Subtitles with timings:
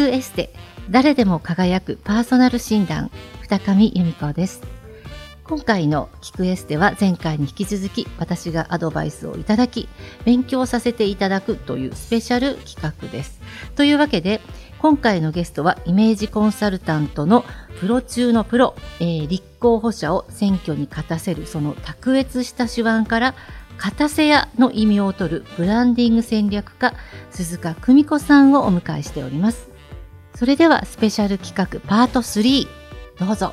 [0.00, 0.50] くエステ
[0.88, 3.10] 誰でも輝くパーソナル診断
[3.42, 4.62] 二上由美子です。
[5.44, 9.88] 今回の聞くエステは前回に引き続き私がアドバイスをいただき
[10.24, 13.40] 勉強させていただくというスペシャル企画です。
[13.74, 14.40] というわけで
[14.78, 17.44] 今回のゲストはイメージコンサルタントの
[17.80, 23.34] プロ中のプロ、えー、立候補者を選挙に勝たせるその卓越した手腕から
[23.76, 26.94] 勝たせ屋の意味を取るブランディング戦略家
[27.30, 29.69] 鈴鹿久美子さんをお迎えしております。
[30.40, 32.66] それではスペシャル企画パート3
[33.18, 33.52] どうぞ。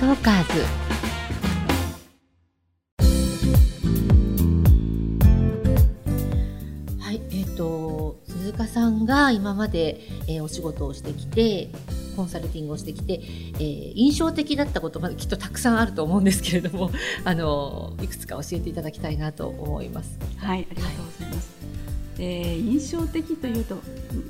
[0.00, 0.62] トーカーズ。
[6.98, 11.68] はいえっ、ー、と鈴鹿さんが今まで、えー、お仕事をしてきて
[12.16, 16.90] コンサルティングをしてきて、えー、印象的だったことまできっとたくさんあると思うんですけれども
[17.22, 20.18] あのいくつか教えていただきたいなと思います。
[20.38, 23.78] はいありがとうございます、はい、えー、印象的というと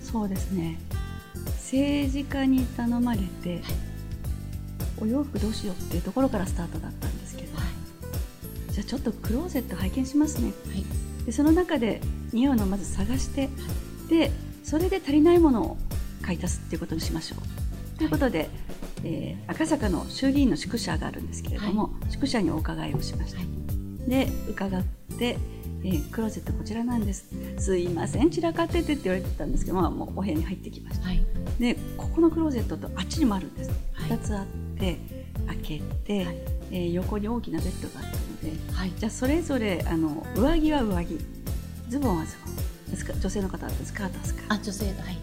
[0.02, 0.78] そうですね。
[1.56, 3.62] 政治家に頼まれて、はい、
[5.00, 12.00] お洋服どうしようっていうところからスタートだったんですけど、はい、じゃあちょっとクローゼット拝見しますね、はい、でその中で
[12.32, 13.48] 似合うのをまず探して、
[14.08, 14.30] で
[14.62, 15.76] それで足りないものを
[16.20, 17.98] 買い足すっていうことにしましょう。
[17.98, 18.48] ということで、はい、
[19.04, 23.38] えー、赤坂の衆議院の宿舎があるんですけれども、はい、宿舎にお伺いをしました。
[23.38, 24.82] はい、で伺っ
[25.18, 25.38] て、
[25.84, 27.26] えー、クローゼットこちらなんです。
[27.58, 31.08] すいません散らかっててって言われてたんですけど、まあ、もうお部屋に入ってきました。
[31.58, 33.70] でここのクローゼットとあっちにもあるんです。
[34.08, 34.46] 2つあっ
[34.78, 34.98] て
[35.46, 36.36] 開けて、はい、
[36.70, 41.18] えー、横に大きなベッドがあったので、はい、じゃあそれぞれあの上着は上着。
[41.88, 43.20] ズボンはズボン。
[43.20, 44.54] 女性の方はスカートはスカート。
[44.54, 45.16] あ女性はい、はい。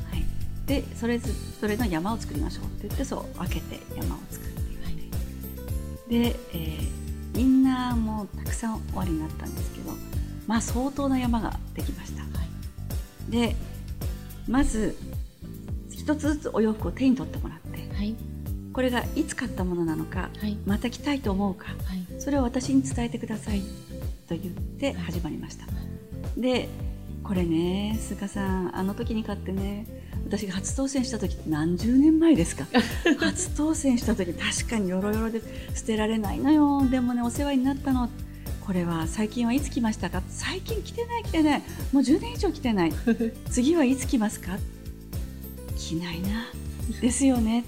[0.66, 1.28] でそれぞ
[1.68, 10.19] れの山を作りましょうって言ってそう分けて山を作っていって、はい、で、えー、インナーもたくさん終わりになったんですけど
[10.50, 12.27] まあ相当な山ができました、は
[13.27, 13.55] い、で
[14.48, 14.98] まず
[15.92, 18.15] 一つずつお洋服を手に取ってもらって、はい、
[18.73, 21.67] これがいつ買ったものなのか、はい、また着たいと思うか、
[22.17, 23.61] それを私に伝えてください
[24.27, 24.39] と言っ
[24.80, 25.67] て始まりました、
[26.36, 26.67] で
[27.23, 29.86] これね菅さんあの時に買ってね
[30.26, 32.65] 私が初当選した時何十年前ですか。
[33.20, 35.42] 初当選した時確かによろよろで
[35.76, 36.88] 捨てられないのよ。
[36.89, 38.09] でもねお世話になったの
[38.70, 40.22] これは最近はいつ来ましたか？
[40.30, 41.64] 最近来てない来てない。
[41.92, 42.94] もう10年以上来てない。
[43.50, 44.60] 次はいつ来ますか？
[45.76, 46.46] 着ないな。
[47.02, 47.64] ですよね。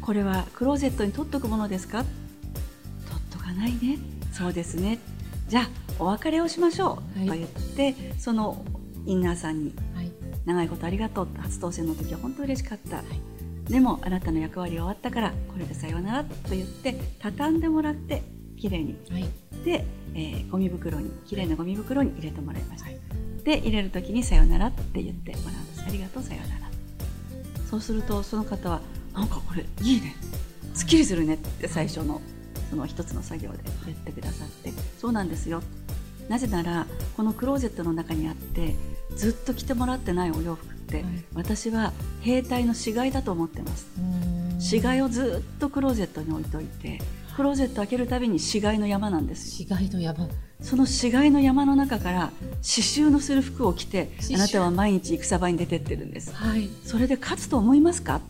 [0.00, 2.06] これはクローゼットに取っとくものですか？
[3.06, 3.98] 取っとかないね。
[4.32, 4.98] そうですね。
[5.46, 5.68] じゃあ
[5.98, 8.64] お別れをしましょう、と言ってその
[9.04, 9.74] インナーさんに
[10.46, 18.22] 長いことありがとう初当選の時は本当嬉しかった、はい、でもあなたの役割が終わったからこれでさようならと言って畳んでもらって
[18.56, 19.24] きれいに、はい、
[19.64, 19.84] で、
[20.14, 21.46] えー、ゴミ袋にきれい。
[21.46, 22.98] なゴミ袋に入れてもらいました、はい、
[23.44, 25.84] で入れる時にさようならって言ってもらうんです。
[25.86, 26.70] ありがとうさようなら。
[27.70, 28.80] そうするとその方は
[29.12, 30.14] なんかこれいいね。
[30.74, 32.20] すっきりするねって最初の
[32.70, 34.72] その一つの作業で言ってくださって。
[34.98, 35.62] そうなんですよ。
[36.28, 36.86] なぜなら
[37.16, 38.74] このクローゼットの中にあって
[39.14, 43.86] ずっと着てもらってないお洋服って、はい、私は兵隊の死骸だと思ってます。
[44.58, 46.98] 死骸をずっとクローゼットに置いといて
[47.36, 49.50] クローゼット開けるたびに死骸の山なんです。
[49.50, 50.26] 死骸の山。
[50.62, 58.22] その死骸の山の中から刺繍のする服を着てあなたは毎日戦場に出てってるんです、はい、それで勝つと思いますか？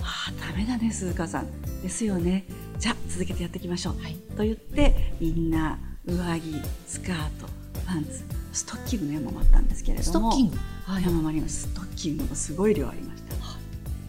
[0.00, 1.48] ああダメだね鈴鹿さん。
[1.82, 2.44] ですよね。
[2.78, 7.46] じゃあ続けてやっていきましょう、はい、と言ってインナー上着スカート
[7.84, 8.22] パンツ
[8.52, 11.62] ストッキングの山もあったんですけれどもストッキング、はい、山もあります。
[11.62, 13.58] ストッキングもすごい量ありました、は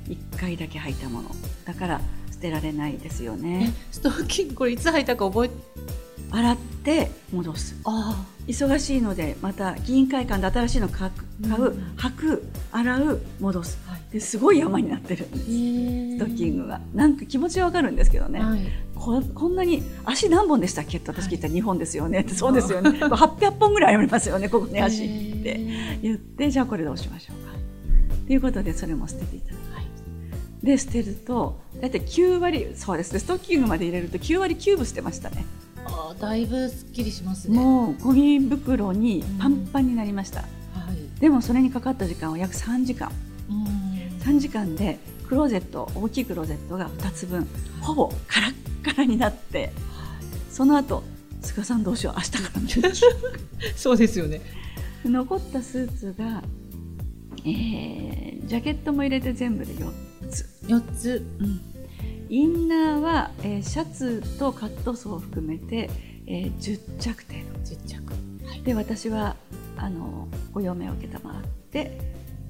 [0.07, 1.31] い、1回だけ履いたもの。
[1.65, 2.01] だから
[2.35, 3.73] 捨てられないですよね。
[3.91, 5.49] ストッキングこれいつ履いたか覚え
[6.31, 7.75] 洗って戻す。
[7.85, 11.11] あ忙しいのでまた議員会館で新しいの買う、
[11.97, 15.43] 履く洗う戻す、はい、ですごい山になってるんです。
[15.45, 15.47] ス
[16.19, 16.81] トッキングが。
[16.93, 18.59] なんか気持ちはわかるんですけどね、はい、
[18.95, 20.97] ここんなに足何本でしたっけ？
[20.97, 22.19] って私聞いたら2本ですよね。
[22.19, 22.89] ってそうですよね。
[22.99, 25.07] 800本ぐらいありますよねここに足っ
[25.41, 25.59] て。
[26.01, 27.53] 言ってじゃあこれどうしましょうか。
[28.27, 29.64] ということでそれも捨てていただ。
[30.63, 33.13] で捨てると大体9割そうです。
[33.13, 35.45] ねストッキングまで入れると9割9分捨てましたね。
[35.85, 37.57] あだいぶすっきりしますね。
[37.59, 40.41] もうゴミ袋にパンパンになりました、
[40.75, 43.11] うん、はい、でもそれにかかった時間は約3時間、
[43.49, 44.97] うん、3時間で
[45.27, 47.47] クローゼット大きいクローゼットが2つ分
[47.81, 48.53] ほぼカラッ
[48.83, 49.71] カラになって、はい、
[50.49, 51.03] その後
[51.41, 52.95] 菅さんどうしよう明日から
[53.75, 54.41] そうですよね。
[55.03, 56.43] 残ったスーツが、
[57.45, 61.61] えー、ジャケットも入れて全部で4つ4つ、うん。
[62.29, 65.89] インナーは、えー、シャツとカットソーを含めて、
[66.25, 67.55] えー、10着程度。
[67.65, 69.35] 10着、はい、で私は
[69.77, 71.41] あのご用命を承っ
[71.71, 71.97] て、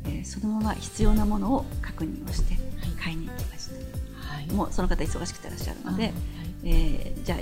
[0.05, 2.57] えー、そのまま必要なものを確認をして
[3.01, 6.13] 買いに行きました、はい、もうその方忙しくてらっしゃるので、はい、
[6.63, 7.39] えー、じゃあ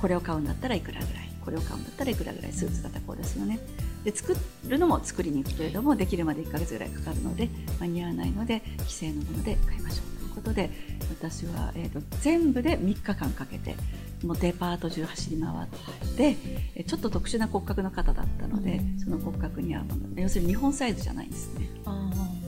[0.00, 3.58] これを買うんだったらいくらぐらいこれを買うんだったらいくらぐらいスーツだったらこうですよね
[4.04, 7.48] で作るのも作りに行くけれどもできるまで1ヶ月ぐらいかかるので
[7.80, 10.70] 間に合わないので規制のもので買いましょうということで
[11.10, 13.76] 私は、えーと、全部で3日間かけて
[14.24, 16.36] もうデパート中走り回って、
[16.84, 21.68] ちょっと特殊な骨格の方だったので、その骨格に合うもの要するに日本サイズじゃないんですね。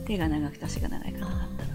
[0.05, 1.74] 手が長くて足が長い方だったの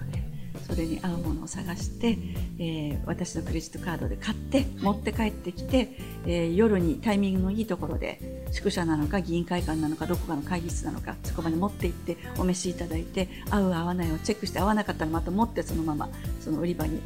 [0.71, 2.17] それに合うものを探して、
[2.57, 16.09] えー、私のクレジットカードで買って持って帰ってきて、えー、夜にタイミングのいいところで宿舎なのか議員会館なのかどこかの会議室なのかそこまで持って行ってお召しいただいて合う合わないをチェックして合わなかったらまた持ってそのまま
[16.39, 17.01] その売り場に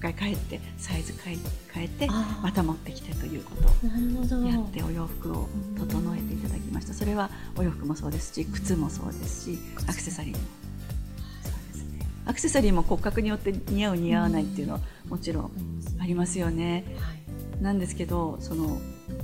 [0.00, 1.38] 回帰ってサイズ変え
[1.72, 2.08] 変えて
[2.42, 3.52] また持ってきてというこ
[4.28, 6.92] とをやってお洋服を整えていただきました。
[6.92, 10.63] それはお洋服もそうですし靴もそうですしアクセサリーも
[12.26, 15.50] アクセサリーも骨格によって似合う似合わないっていうのはもちろん
[16.00, 16.84] ありますよね。
[17.60, 18.80] なんですけどその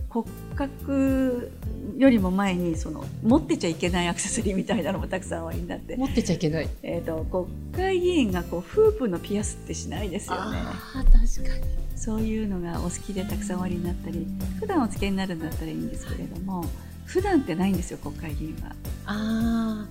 [0.09, 1.51] 骨格
[1.97, 5.97] よりも前にその持ってちゃいけないアクセサリーみたいなのもたくさんおありになって。
[5.97, 10.59] 持ってちゃいけない、えーと、国会議員がこうフープのピアスってしないですよね。
[10.59, 14.27] あ確かにそういうのがお好きでたくさんおありになったり
[14.59, 16.65] 普段お付けになるんだったらいいんですけれども
[17.05, 18.75] 普段ってないんですよ国会議員は。
[19.05, 19.87] あ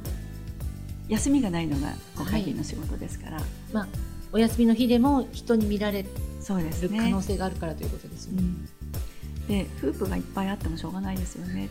[1.09, 3.87] 休みがないのが国会議員の仕事ですから、はい、まあ、
[4.31, 6.09] お休みの日でも人に見られる
[6.47, 8.43] 可能性があるからということですよね。
[9.47, 11.67] でフープがいっぱいあってもしょうがないですよね。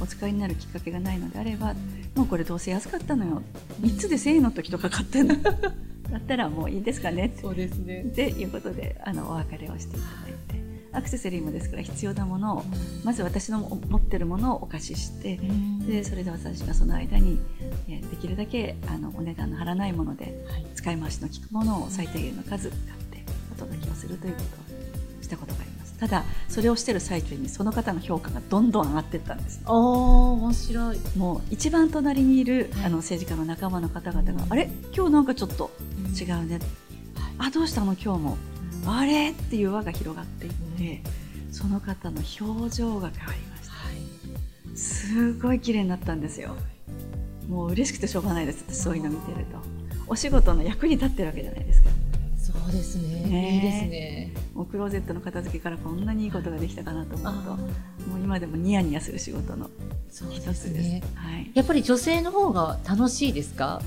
[0.00, 1.74] お使いになるきっかけがないのであれば
[2.14, 3.42] もうこれどうせ安かったのよ。
[3.80, 5.36] 3つで1000円の時とか買ってんの。
[5.42, 7.34] だったらもういいですかね。
[7.40, 8.02] そうですね。
[8.02, 10.65] っていうことであのお別れをしていただいて
[10.96, 12.64] アクセサリーもですから必要なものを
[13.04, 15.38] まず私の持ってるものをお貸しして
[15.86, 17.38] でそれで私がその間に
[17.86, 20.34] できるだけあのお値段の張らないもので
[20.74, 23.22] 使い回しの利くものを最低限の数買って
[23.52, 24.46] お届けをするということ
[25.20, 25.94] をしたことがあります。
[25.96, 31.00] ただそれをしてる最中にその方の評価がどんどん上がっていったんです、ああ面白い。
[31.16, 34.70] もう一番隣にいる、あの政治家の仲間の方々が、あれ？
[34.94, 35.70] 今日なんかちょっと
[36.20, 36.58] 違うね、
[37.38, 37.94] あどうしたの？
[37.94, 38.36] 今日も、
[38.86, 41.02] あれっていう輪が広がっていって、
[41.50, 43.68] その方の表情が変わりまし
[44.72, 46.56] た、すごい綺麗になったんですよ。
[47.48, 49.58] もう嬉しくてしょうがないですそういうの見てると。
[50.08, 51.90] お仕事の役に立ってるわけじゃないですか。
[52.36, 53.22] そうですね。
[53.28, 53.54] ね。
[53.54, 54.32] いいですね。
[54.54, 57.56] もうクローゼットの片付けからこんなにいいことができたかなと思うと、
[58.08, 59.68] もう今でもニヤニヤする仕事の
[60.10, 60.72] 一つです。
[60.72, 61.50] ね、はい。
[61.54, 63.82] やっぱり女性の方が楽しいですか？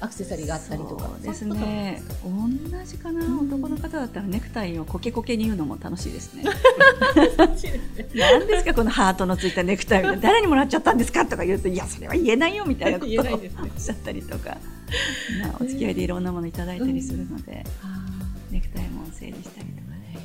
[0.00, 1.10] アクセサリーがあったりとか。
[1.20, 2.02] ですね。
[2.24, 6.44] 同じかな、うん、男の方だったらネクタイをコケコケに言うのも楽しいですね。
[8.14, 14.58] 何ですかこのハートのついたネクタイ誰にもらっちゃったんですかとか言うといやそれは言えないよみたいなことをおっしゃったりとか、
[15.42, 17.64] まあ お付き合いでいろんなものいただいたりするので。
[17.82, 18.08] うん
[18.50, 20.16] ネクタイも整理したりとかね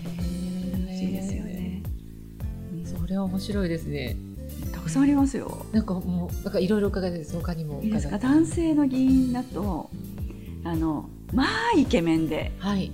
[0.72, 1.84] 楽しいですよね
[2.86, 4.33] それは面白いですねた
[4.84, 5.66] くさんありますよ。
[5.72, 7.82] なんかもうなんかいろいろ伺いです他にも。
[7.82, 8.18] いいですか？
[8.18, 9.90] 男性の議員だと
[10.64, 12.92] あのまあイケメンで、はい、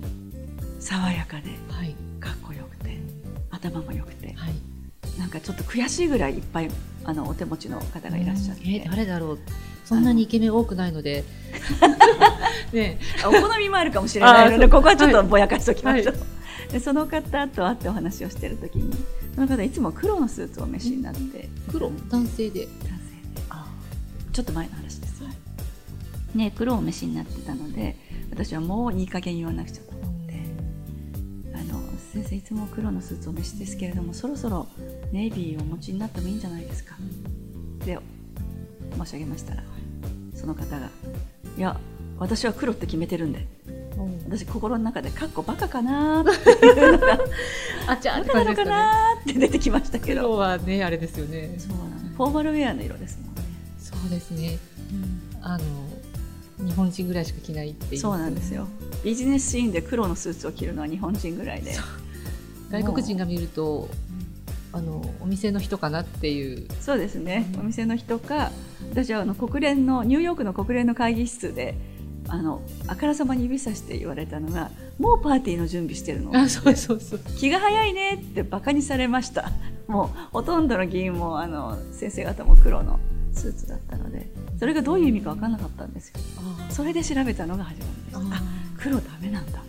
[0.78, 2.98] 爽やかで、はい、かっこよくて
[3.50, 4.54] 頭もよくて、はい、
[5.18, 6.70] なんかちょっと悔しいぐらいいっぱい
[7.04, 9.38] あのお手持ちの方がいらっしゃって、えー、誰だろう？
[9.84, 11.24] そんなにイケメン多くないので。
[12.72, 16.20] ね、お好みもあるかもしれないのでここはちょっとぼやかしておきましょう、は
[16.68, 18.96] い、でその方と会ってお話をしている時に
[19.34, 21.48] その方いつも黒のスーツをお召しになって。
[21.70, 21.90] 黒？
[22.10, 22.66] 男性で。
[22.66, 23.00] 男性で。
[24.32, 25.34] ちょっと前の話ですよ、は
[26.34, 27.96] い、ね黒をお召しになってたので
[28.30, 30.40] 私はもういい加減言わなくちゃと思って。
[31.52, 31.80] あの
[32.12, 34.68] 先生いつも黒のスーツをお召しですけれどもそろそろ
[35.12, 36.96] ネイビーをお持ちになってもいいんじゃないですか。
[37.82, 37.98] って
[38.96, 39.62] 申し上げましたら
[40.34, 40.90] その方が
[41.58, 41.78] 「いや
[42.18, 43.46] 私は黒って決めてるんで」
[44.28, 46.50] 私心の中で「かっこバカかな」って。
[46.66, 47.18] いうのが
[47.86, 50.22] あじゃあバカなのかなって出てきましたけど。
[50.22, 51.54] 黒はねあれですよね。
[51.58, 51.76] そう
[52.16, 53.42] フォーマルウェアの色ですもんね。
[53.78, 54.58] そうですね、
[54.92, 55.64] うん、あの
[56.66, 58.66] 日本人ぐらいしか着ないっていう、そうなんですよ。
[59.02, 61.74] ビジネスシーンで黒のスーツを着るのは日本人ぐらいで。
[62.70, 63.88] 外国人が見ると
[64.72, 66.68] あのお店の人かなっていう。
[66.80, 68.52] そうですね、うん、お店の人か
[68.90, 71.74] 私はあの国連のニューヨークの国連の会議室で
[72.30, 76.36] あのあからさまに指さして言われたのがもうパーティーの準備してるの。
[76.36, 77.20] あそうそうそう。
[77.36, 78.14] 気が早いね。
[78.14, 79.50] ってバカにされました。
[79.88, 83.00] もうほとんどの議員もあの先生方も黒の
[83.32, 84.30] スーツだったので。
[84.60, 86.14] それがどういう意味か分からなかったんですよ。
[86.68, 88.16] それで調べたのが始まりです。
[88.16, 88.42] あ
[88.78, 89.62] 黒ダメなんだ。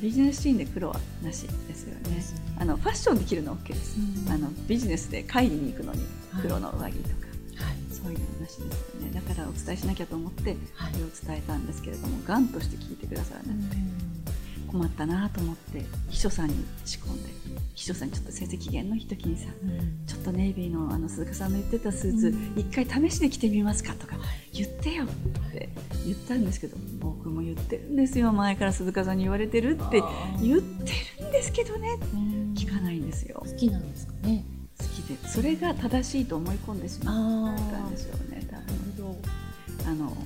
[0.00, 2.24] ビジネスシーンで黒はなしですよね。
[2.58, 3.98] あのファッションで着るの OK です。
[4.26, 6.00] うん、あのビジネスで会議に行くのに
[6.40, 7.27] 黒の上着とか、はい、
[8.02, 9.10] そういうのなしですよね。
[9.12, 10.58] だからお伝えしなきゃと思ってこ
[10.94, 13.76] れを伝えたんですけれども、がんとして聞いてくださらなくて。
[14.68, 17.30] 困ったなと思って秘書さんに仕込んで
[17.74, 24.16] 秘書さんにちょっと先生機嫌のいい時にさ、うん、ちょっとネイビーのあの鈴鹿さんの言ってたスーツ、一、うん、回試しで着てみますかとか
[24.52, 25.06] 言ってよっ
[25.52, 25.70] て
[26.04, 28.32] 言ったんですけど僕も言ってるんですよ。
[28.32, 30.02] 前から鈴鹿さんに言われてるって
[30.42, 31.98] 言ってるんですけどね、
[32.54, 33.42] 聞かないんですよ。
[33.46, 34.44] 好きなんですかね
[35.08, 38.46] 好きでそれが正しいと思い込んでしまったんですよね
[39.86, 40.16] あの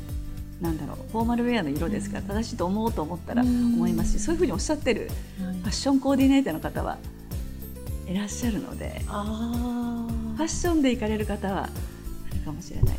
[0.60, 0.96] なんだろう。
[1.10, 6.98] フォーマルウェアの色ですから正しいと思おうと思ったら思いますしそういうふうにおっしゃってるファッションコーディネーターの方は
[8.08, 12.96] いらっしゃるのでファッションで行かれる方はあるかもしれない。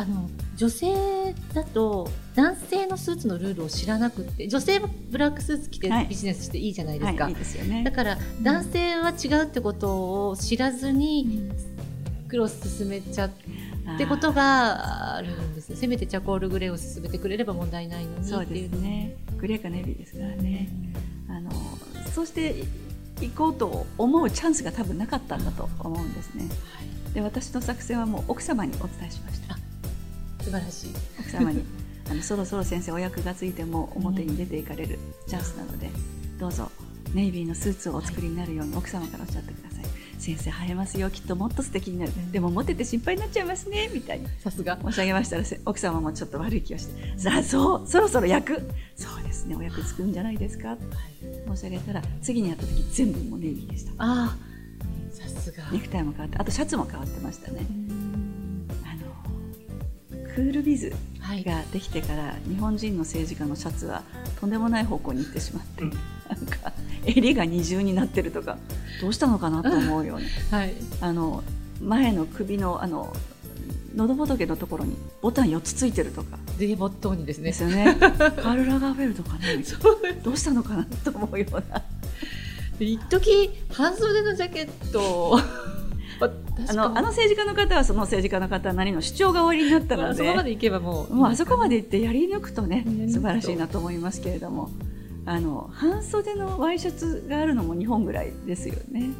[0.00, 11.50] あの女性だと男性のスーツのルールを知らなくて女性もブラックスーツ着てビジネスしていいじゃないですか、はいはい、いいですよね、だから男性は違うってことを知らずに
[12.28, 13.30] クロス進めちゃっ
[13.98, 19.16] てことがあるんですせめてチャコールグレーを進めてくれれば問題ないのにそうですね。
[19.38, 20.68] グレーかネビーですからね、
[21.28, 21.50] うん、あの
[22.14, 22.64] そうして
[23.20, 29.57] 行こうと思うチャンスが多分なかったんだと思うんですね、はい、で私の作戦はもう奥様にお伝えしました
[30.48, 30.90] 素晴らしい。
[31.20, 31.64] 奥様に
[32.10, 35.90] あのそろそろ先生お役がついても表に出ていかれるチャンスなので、
[36.38, 36.70] どうぞ
[37.12, 39.84] ネイビーのスーツをお作りになるように奥様からおっしゃってください。
[40.18, 44.26] 先生生えますよきっともっと素敵になる、でもモテて心配になっちゃいますねみたいに。
[44.42, 44.78] さすが。
[44.82, 48.62] 申し上げましたら奥様もちょっと悪い気がしてさあそうそろそろ役
[48.96, 50.78] そうですねお役つくんじゃないですか、はい、
[51.48, 53.92] 申し上げたら次に会った時全部もネイビーでした。
[53.98, 54.36] あ
[55.12, 55.70] さすが。
[55.70, 57.66] ネクタイも変わってあとシャツも変わってましたね。
[57.66, 57.97] あの
[60.38, 60.92] クールビズ
[61.44, 64.04] ができてから、日本人の政治家のシャツは
[64.38, 65.98] とんでもない方向に行ってしまって、うん、なん
[66.46, 66.72] か
[67.04, 68.56] 襟が二重になってるとか
[69.00, 71.42] どうしたのかなと思うように、はい、あの
[71.82, 73.12] 前の首のあの
[73.96, 76.38] 喉仏のところにボタン4つついてるとか。
[76.56, 77.44] デボットにですね。
[77.44, 77.96] ですよね。
[77.98, 79.64] カール・ラガーフェルとかね。
[80.22, 81.82] どうしたのかなと思うような。
[82.78, 85.40] 一時半袖のジャケット
[86.20, 91.14] あのあの政治家の方はその政治家の方なりの主張が終わりになったので、そこまでいけばもう。
[91.14, 94.70] もうあそこまで行ってやり抜くとね素晴らしいなと思いますけれども。
[95.28, 99.10] あの半袖のワイシャツがあるのも日本ぐらいですよね。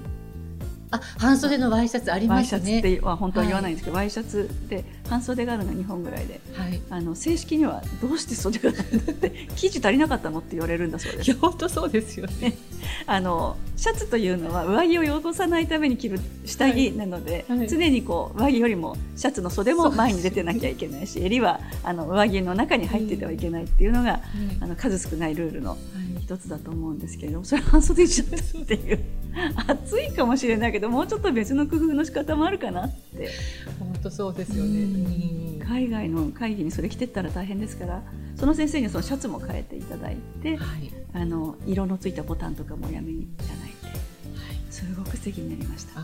[0.90, 2.58] あ半袖のワイシャツありますね。
[2.58, 11.34] ワイシャツっては本当は言わないんですけど、はい、ワイシャツで半袖があるのは日本ぐらいで、はい、あの正式にはどうして袖がないんだって 生地足りなかったのって言われるんだそうです。
[11.34, 12.56] 本当そうですよね。
[13.06, 24.20] あのシャツというのは上着を汚さないために着る下着なので、はいはい、常にこう上着よりもシャツの袖も前に出てなきゃいけないし、襟はあの上着の中に入っててはいけないっていうのが、
[24.58, 25.76] うん、あの数少ないルールの
[26.20, 29.00] 一つだと思うんですけれども、それ半袖にしちゃったっていう。
[29.66, 33.30] 暑いかもしれないけどもうちょっと別の工夫の仕方もあるかなって。
[33.78, 35.64] 本当そうですよね。
[35.64, 38.02] 海外の会議にそれ着てったら大変ですから
[38.36, 46.00] その先生にそのシャツも変えていただいて、はい、あの色のついたボタンとかもやめにいただいて、はい、すごく素敵になりました。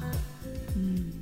[0.77, 1.13] うん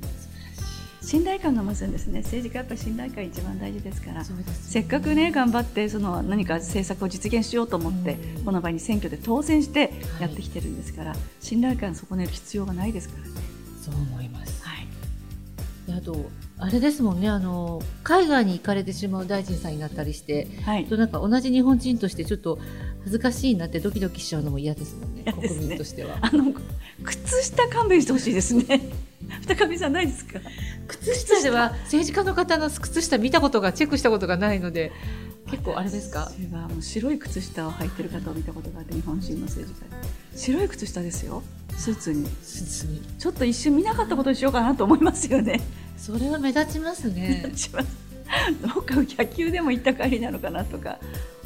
[1.05, 2.21] 信頼感が増すんですね。
[2.21, 4.25] 政治家やっぱり信頼感一番大事ですから、ね、
[4.61, 13.33] せっかくね頑張ってその何か政策を実現しようと思って、この場に選挙で当選してやってきてるんですから、はい、信頼感損ねる必要がないですからね。
[13.81, 14.87] そう思います、はい、
[15.89, 22.59] あとあれですもんねあの海外に行かれてしまう大臣さんになったりして、はい、となんか同じ日本人としてちょっと
[22.99, 26.17] 恥ずかしいなってドキドキしちゃうのも嫌ですもんね、ね、国民としては。
[26.21, 26.53] あの
[27.03, 28.79] 靴下勘弁してほしいですね。
[29.43, 30.39] 二上さんないですか。
[30.87, 34.91] 靴下では政治家の方の靴下見たことがチェックしたことがないので。
[35.51, 36.31] 結構あれですか。
[36.51, 41.43] はもう白い靴下を履いてる方を見たことがあって日本人の政治家白い靴下ですよ。
[41.75, 42.27] スーツに。
[42.41, 43.01] スーツに。
[43.19, 45.59] ちょっと一瞬見なかったことにしようかなと思いますよね。
[45.97, 47.41] それは目立ちますね。
[47.43, 48.03] 目立ちます。
[48.65, 50.97] どうか野球でも行った帰りなのかなとか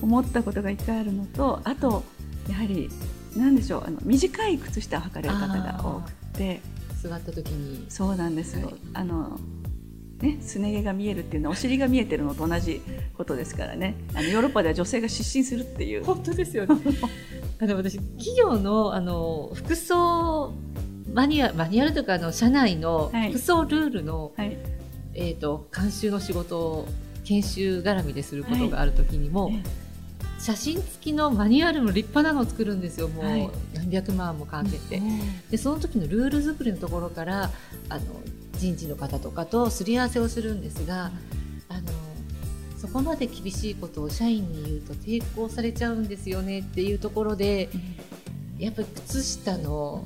[0.02, 2.04] 思ったことが一回あるのとあと
[2.50, 2.90] やはり
[3.36, 6.62] 何でしょうあの短い靴下を履かれる方が多くて
[7.02, 7.86] 座った時に。
[7.90, 8.60] そうなんです。
[8.60, 9.40] よ、はい、あの
[10.20, 12.82] ね、すね毛が見えるっていうのはお尻が見えてるのと同じ
[13.16, 13.96] ことですからね。
[14.14, 16.04] あのヨーロッパでは女性が失神するっていう。
[16.04, 16.76] 本当ですよね。
[17.60, 20.54] あの私企業のあの服装
[21.14, 24.58] マニュアマニュアルとかあの社内の服装ルールの、はい、
[25.14, 26.88] えーと、監修の仕事を
[27.26, 29.64] 研修絡みですることがある時にも、はい、
[30.40, 33.08] 写真付きのマニュアルの立派なのを作るんですよ。
[33.08, 35.02] もう何百万もかけて、
[35.50, 37.52] でその時のルール作りのところから
[37.90, 38.02] あの
[38.54, 41.12] 人事の方とかとすり合わせをするんですが、
[41.70, 41.82] あの
[42.78, 47.70] そこまで厳しいことを社員に言うと抵抗されちゃうんですよねっていうところで、
[48.60, 50.06] やっぱり靴下の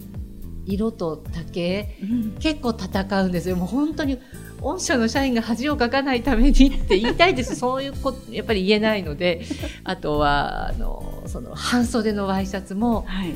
[0.66, 3.56] 色と丈、うん、結構戦うんですよ。
[3.58, 4.20] もう本当に
[4.62, 6.54] 御社の社員が恥をかかないためにっ
[6.86, 7.56] て言いたいです。
[7.56, 9.42] そういうこと やっぱり言えないので
[9.84, 13.34] あとはあのその半袖のワイシャツも、はい、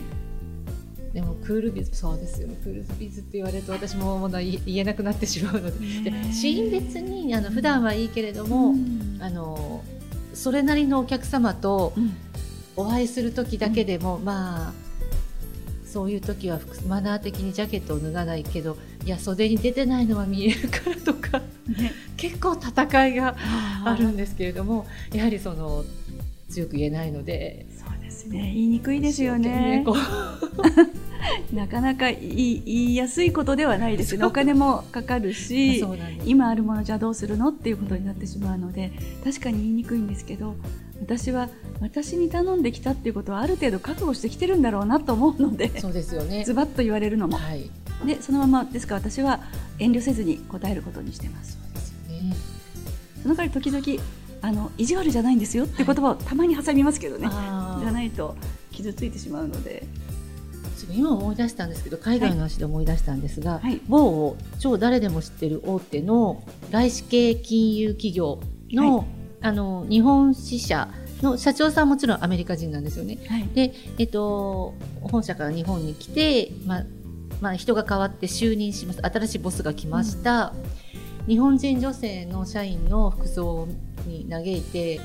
[1.13, 2.47] でもクールビズそうですよ。
[2.47, 6.11] ねクールビズって言われると私ももう言えなくなってしまうので。
[6.11, 9.83] でシーン別にあの普段はいいけれども、うん、あの
[10.33, 11.93] それなりのお客様と
[12.75, 14.84] お会いする時だけでも、うん、まあ
[15.95, 16.59] そういう時は
[16.89, 18.75] マナー的にジャケットを脱がないけど
[19.05, 23.33] いや袖に出てないのは見えるからとか、ね、結構戦いが
[23.85, 25.85] あるんですけれどもやはりその
[26.49, 28.41] 強く言えないのでそうですね。
[28.41, 29.85] 言いにくいですよね。
[31.53, 34.25] なかなか言い言いやすいことではないですね。
[34.25, 35.81] お金もかかるし
[36.25, 37.49] 今あるものじゃどうするの？
[37.49, 38.91] っていうことになってしまうので
[39.23, 40.55] 確かに言いにくいんですけど
[41.01, 41.49] 私は
[41.81, 46.43] 私に頼んできたっていうことはある程度覚悟してきてるんだろうなと思うのでそうですよね。
[46.45, 47.69] ズバッと言われるのも、はい、
[48.05, 49.41] でそのままですから私は
[49.79, 51.53] 遠慮せずに答えることにしてます。
[51.53, 52.35] そうですよね。
[53.21, 54.03] その代わり時々
[54.41, 58.35] あの意地悪じゃないんですよって言葉をたまに挟みますけどね、はい、じゃないと
[58.71, 59.83] 傷ついてしまうので。
[60.93, 68.39] 今思い出したんですけど海外の話で思い出したんですが、はい、某超誰でも知ってる大手の外資系金融企業
[68.71, 69.05] の、はい、
[69.45, 70.89] あの日本支社
[71.21, 73.19] の社長さんもちろんアメリカ人なんですよね。
[73.29, 76.85] はい、で、えっと、本社から日本に来て、まあ
[77.41, 79.01] まあ、人が変わって就任します。
[79.03, 80.51] 新しいボスが来ました、
[81.21, 83.67] うん、日本人女性の社員の服装
[84.07, 84.99] に嘆いて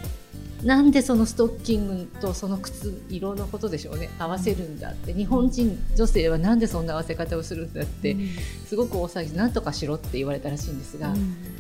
[0.64, 4.09] なんでそのストッキングとその靴色のことでしょうね。
[4.18, 5.12] 合わせるんだって。
[5.12, 8.28] 日本人女性はなんでそんな合わせ方をするんだって、うん、
[8.66, 11.12] すごく大騒ぎなんとかしろって言われたらしいんですが。
[11.12, 11.60] うん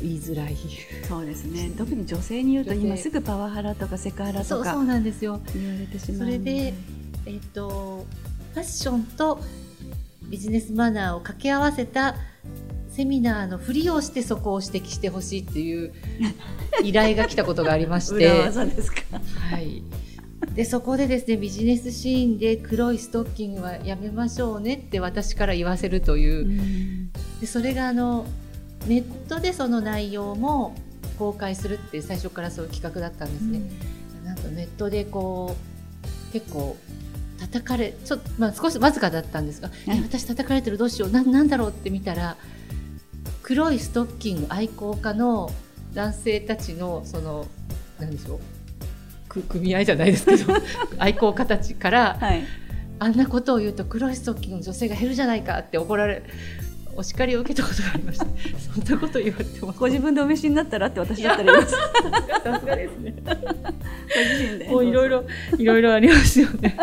[0.00, 0.56] 言いづらい。
[1.08, 1.70] そうですね。
[1.76, 5.40] 特に女性に言うと今すぐパワハラとかセクハラとかそうなんですよ。
[5.54, 6.74] 言われてしまうそれで、
[7.26, 8.06] えーと
[8.56, 9.38] ファッションと
[10.30, 12.14] ビジネスマナーを掛け合わせた
[12.88, 15.92] セミナーのふりをしてそこを指摘してほしいっていう
[16.82, 18.26] 依頼が来たことがありまして。
[18.26, 19.82] はい、
[20.54, 28.24] でそこでですねビジネスシーンで黒いストッキングはやめましょうねって私から言わせるという、うでそれがあの
[28.86, 30.74] ネットでその内容も
[31.18, 33.60] 公開するって最初からそういう企画だったんですね。
[34.20, 35.56] うん、なんとネットでこ
[36.28, 36.76] う結構
[37.38, 42.36] 叩かれちょっと、まあ、少しわずかだったんですが、うん、私叩かれてるどうしようななんだろうって見たら
[43.42, 45.50] 黒いストッキング愛好家の
[45.94, 47.46] 男性たちのその
[47.98, 48.40] 何でしょう
[49.42, 50.54] 組合じゃないですけど
[50.98, 52.42] 愛好家たちから、はい、
[52.98, 56.22] あんなことを言うと黒いストッキングの女性が減るじゃないかって怒られ
[56.96, 58.26] お叱りを受けたことがありました。
[58.74, 59.72] そんなこと言われても。
[59.72, 61.76] ご自分でお召しになったらって私だったら言います。
[62.42, 63.14] さすがですね。
[63.24, 64.64] ご自身で。
[64.68, 65.24] もういろいろ
[65.58, 66.76] いろいろありますよね。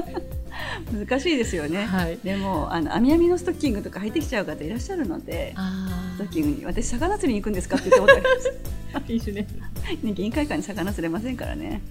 [0.92, 5.56] 難しいですよね、はい、でもあの網網のストッキングとか履いてきちゃう方いらっしゃるので
[6.16, 8.84] ストッキングに私魚釣りに行くんですかって言ったことあります。
[9.08, 9.48] いいね。
[10.04, 11.82] ね議員会館に魚釣れませんからね。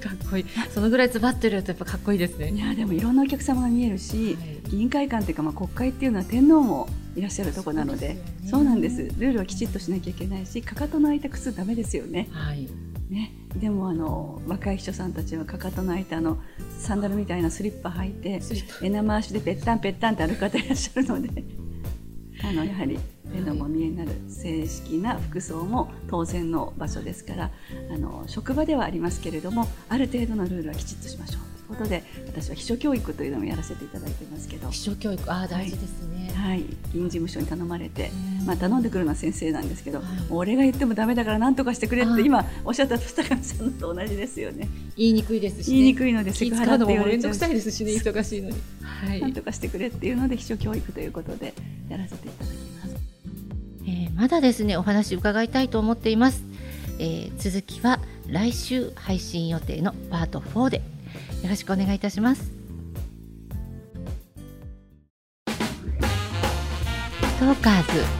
[0.00, 0.46] かっこいい。
[0.72, 2.50] そのぐらいズバってるとやっぱかっこいいですね。
[2.50, 9.02] いやでもいろんなお客様が見えるし、はい、議員会館っていうかまあ国会っていうのは天皇もいらっしゃるところなのでそうなんです。
[9.02, 12.28] ルールはきちっとしなきゃいけないしかかとの開いた靴ダメですよね。
[12.30, 12.68] はい。
[13.08, 16.38] ね、でもあの若い秘書さんたちはかかとの開いたの
[16.78, 18.40] サンダルみたいなスリッパ履いて
[18.82, 21.44] 枝回しでぺったんぺったんって歩く方いらっしゃるので
[22.42, 22.98] あのやはり
[23.32, 27.50] 目のも見えになる正式な服装も当然の場所ですから
[27.92, 31.59] あの職場ではありますけれどもある程度のルールはきちっとしましょう。
[31.70, 34.68] ことで私は秘書教育というのもやらせていただいてますけど。
[34.70, 36.58] 秘書教育ああ大事ですね、はい、はい、
[36.92, 38.10] 議員事務所に頼まれて、
[38.44, 44.68] まあ、頼んでくるのは先生なんですけど、はい、俺が言ってもだめだから何とかしてくれって今おっしゃった二上さんと同じですよね。
[44.96, 51.54] 言いにくいですし、ね、言いにくいのでセクハラって言われちゃうくさいですしね忙しいのに、はい、何とかしてくれっていうので秘書教育ということで
[51.88, 52.96] やらせていただきます、
[53.84, 56.42] えー、まだですねお話伺いたいと思っています、
[56.98, 60.82] えー、続きは来週配信予定のパート4で
[61.42, 62.52] よろしくお願いいたします。
[67.38, 68.19] トーカーズ。